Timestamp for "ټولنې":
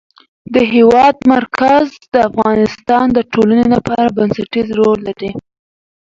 3.33-3.65